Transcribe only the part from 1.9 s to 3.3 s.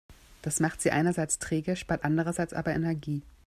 andererseits aber Energie.